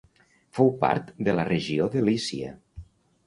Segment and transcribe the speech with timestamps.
[0.59, 2.55] Fou part de la regió de Lícia.